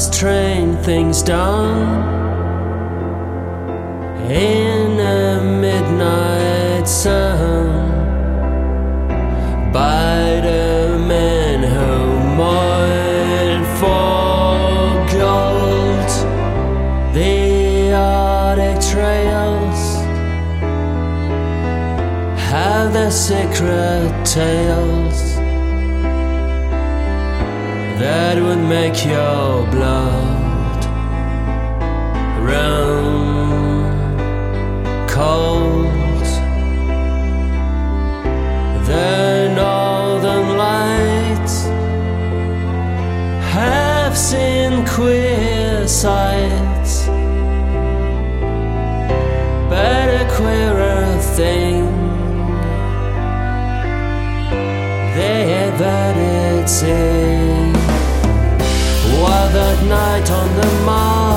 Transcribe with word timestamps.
strange 0.00 0.78
things 0.78 1.22
done. 1.22 1.78
In 4.30 4.98
a 4.98 5.42
midnight 5.42 6.88
sun. 6.88 7.68
By 9.72 10.40
the 10.40 10.98
men 11.06 11.62
who 11.62 11.90
mourn 12.38 13.60
for 13.80 14.56
gold. 15.18 16.10
The 17.14 17.92
Arctic 17.92 18.80
trails. 18.90 19.80
Have 22.48 22.92
their 22.94 23.10
secret 23.10 24.24
tales 24.24 25.29
that 28.00 28.40
would 28.40 28.64
make 28.76 29.04
your 29.04 29.66
blood 29.74 30.80
run 32.48 33.06
cold. 35.06 36.24
The 38.88 39.52
northern 39.54 40.56
lights 40.56 41.56
have 43.56 44.16
seen 44.16 44.86
queer 44.86 45.86
sights, 45.86 47.06
but 49.68 50.06
a 50.22 50.26
queerer 50.36 51.18
thing. 51.36 51.84
They 55.16 55.40
had 55.52 55.78
that 55.78 56.16
it's. 56.16 57.19
That 59.60 59.82
night 59.84 60.30
on 60.30 60.48
the 60.56 60.84
march 60.86 61.29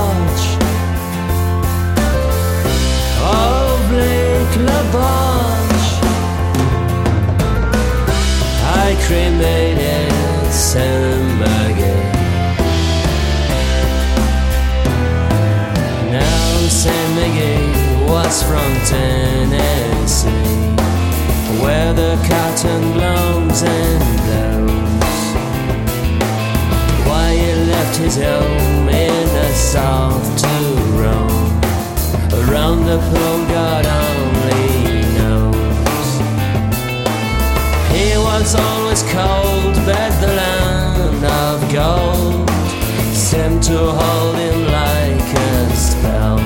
to 43.67 43.78
hold 43.78 44.36
him 44.36 44.66
like 44.66 45.38
a 45.38 45.73
spell. 45.73 46.38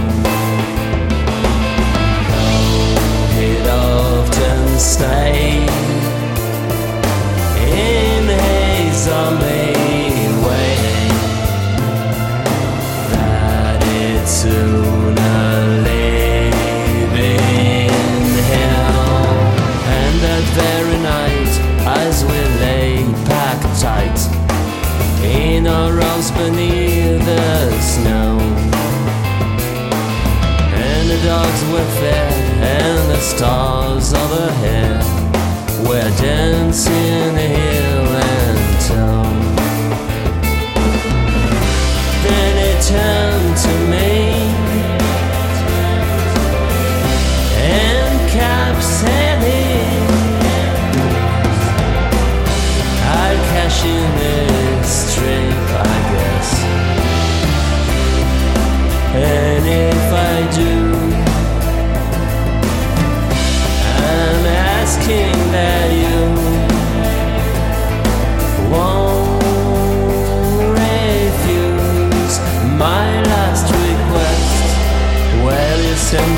Oh, 2.30 2.54
he'd 3.36 3.68
often 3.68 4.78
stay 4.78 5.66
in 7.58 8.24
his 8.28 9.08
only 9.08 9.74
way 10.46 10.78
that 13.14 13.82
it's 13.82 14.32
sooner 14.32 15.58
hell. 18.54 19.38
And 19.98 20.16
that 20.22 20.44
very 20.54 21.00
night, 21.02 21.54
as 21.98 22.24
we 22.26 22.40
lay 22.62 22.92
packed 23.26 23.82
tight 23.82 24.20
in 25.24 25.66
our 25.66 25.98
beneath 26.32 26.97
the 27.28 27.82
snow, 27.82 28.40
and 30.86 31.10
the 31.10 31.20
dogs 31.26 31.62
were 31.74 31.90
fed, 32.00 32.34
and 32.64 33.12
the 33.12 33.20
stars 33.20 34.14
overhead 34.14 35.04
were 35.88 36.10
dancing 36.22 37.07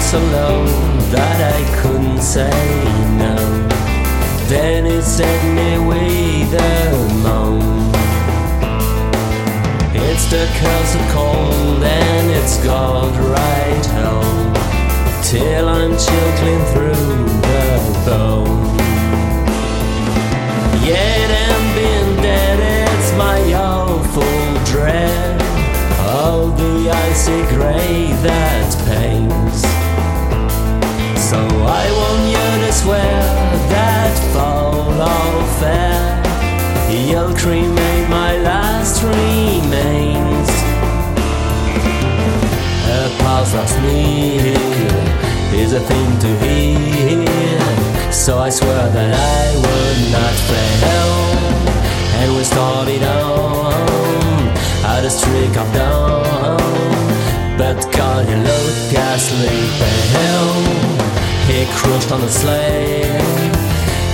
so 0.10 0.18
low 0.18 0.66
that 1.12 1.38
I 1.54 1.82
couldn't 1.82 2.24
say 2.24 2.50
no. 3.22 3.36
Then 4.48 4.88
it 4.88 5.04
set 5.04 5.40
me 5.54 5.78
with 5.86 6.52
a 6.52 6.78
moan. 7.22 7.62
It's 9.94 10.26
the 10.34 10.50
curse 10.62 10.96
of 10.96 11.06
cold 11.14 11.84
and 11.84 12.32
it's 12.32 12.58
got 12.64 13.14
right 13.38 13.86
home 14.02 14.54
till 15.22 15.70
I'm 15.70 15.94
chilling 16.06 16.64
through 16.74 17.26
the 17.46 17.68
bone. 18.08 18.66
Yet 20.90 21.30
I'm 21.46 21.66
being 21.78 22.16
dead, 22.24 22.58
it's 22.90 23.12
my 23.14 23.40
awful 23.54 24.74
dread 24.74 25.40
of 26.02 26.58
the 26.58 26.90
icy 26.90 27.42
grave 27.54 28.24
that 28.24 28.70
A 43.50 43.52
pulse 43.52 43.74
that's 43.74 45.54
is 45.56 45.74
a 45.74 45.80
thing 45.80 46.20
to 46.20 46.28
hear. 46.46 48.12
So 48.12 48.38
I 48.38 48.50
swear 48.50 48.90
that 48.90 49.12
I 49.12 49.56
would 49.64 50.12
not 50.12 50.36
fail. 50.50 51.14
And 52.20 52.36
we 52.38 52.44
started 52.44 53.02
on 53.02 53.74
at 54.86 55.04
a 55.04 55.10
streak 55.10 55.58
of 55.58 55.68
dawn. 55.74 56.60
But 57.58 57.92
God, 57.92 58.28
he 58.28 58.36
looked 58.36 58.92
ghastly 58.92 59.60
pale. 60.14 60.54
He 61.50 61.66
crushed 61.74 62.12
on 62.12 62.22
the 62.22 62.30
sleigh 62.30 63.02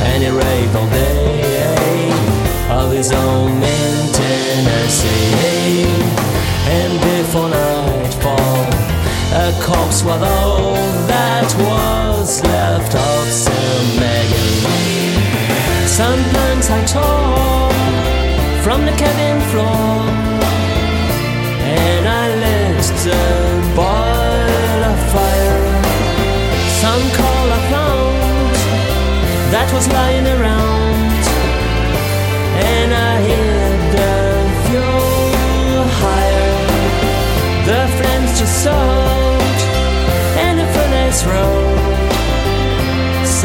and 0.08 0.24
he 0.24 0.30
raved 0.30 0.76
all 0.78 0.90
day 0.92 2.10
of 2.70 2.92
his 2.94 3.12
own 3.12 3.52
in 3.62 3.96
a 10.03 10.21
all 10.21 10.74
that 11.07 11.50
was 11.57 12.44
left 12.44 12.94
of 12.95 13.31
Sam 13.31 13.86
McGee. 14.00 15.88
Sometimes 15.88 16.69
I 16.69 16.80
tore 16.86 17.71
from 18.62 18.86
the 18.86 18.92
cabin 19.01 19.39
floor, 19.51 20.03
and 21.63 22.03
I 22.07 22.25
lit 22.44 22.83
a 23.07 23.25
boil 23.80 24.81
of 24.92 25.00
fire. 25.13 25.63
Some 26.81 27.03
coal 27.18 27.47
I 27.57 27.59
found 27.71 28.56
that 29.53 29.68
was 29.74 29.88
lying 29.88 30.27
around, 30.27 30.55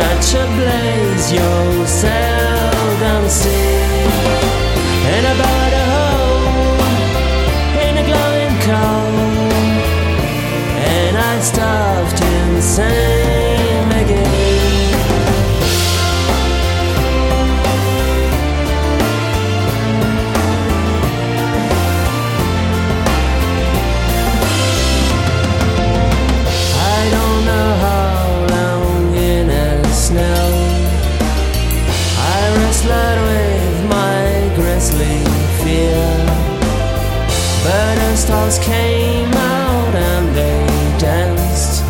Such 0.01 0.35
a 0.35 0.47
blaze 0.57 1.31
you'll 1.31 1.87
seldom 1.87 3.29
see. 3.29 3.70
girls 38.51 38.67
came 38.67 39.33
out 39.33 39.95
and 39.95 40.35
they 40.35 40.99
danced. 40.99 41.85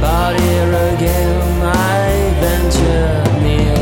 But 0.00 0.38
here 0.40 0.72
again 0.94 1.62
I 1.62 2.32
venture 2.40 3.40
near. 3.42 3.78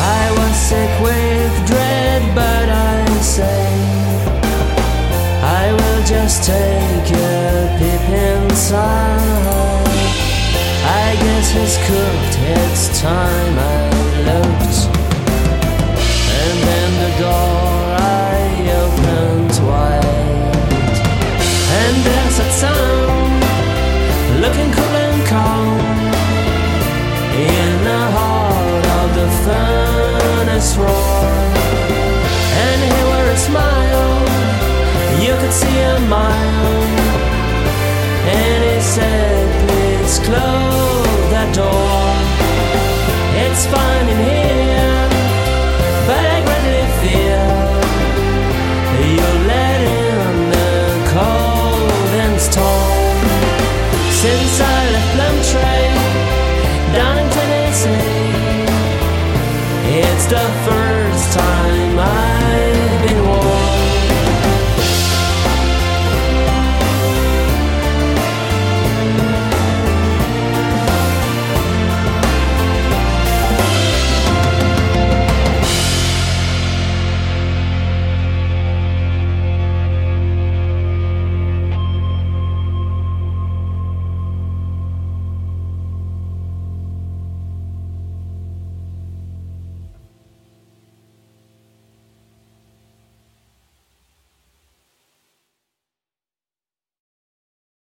I 0.00 0.30
was 0.38 0.56
sick 0.56 0.92
with 1.00 1.66
dread, 1.66 2.22
but 2.34 2.68
I 2.68 3.06
say 3.20 3.64
I 5.42 5.72
will 5.72 6.02
just 6.04 6.44
take 6.44 7.10
a 7.10 7.76
peep 7.78 8.08
inside. 8.10 9.20
I 10.86 11.16
guess 11.16 11.54
it's 11.56 11.76
cooked, 11.86 12.36
it's 12.58 13.00
time 13.00 13.58
I 13.58 13.93
furnace 30.64 30.76
roar. 30.76 30.88
And 32.64 32.82
here 32.82 33.06
where 33.06 33.32
a 33.32 33.36
smile, 33.36 34.20
you 35.20 35.34
could 35.40 35.52
see 35.52 35.78
a 35.80 36.00
mile. 36.08 36.82
And 38.26 38.64
he 38.64 38.80
said, 38.80 39.68
please 39.68 40.18
close 40.20 41.30
that 41.32 41.54
door. 41.54 42.04
It's 43.44 43.66
fine 43.66 44.08
in 44.08 44.24
here. 44.24 44.33
suffer 60.34 60.83